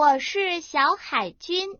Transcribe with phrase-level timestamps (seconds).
[0.00, 1.76] 我是小海军。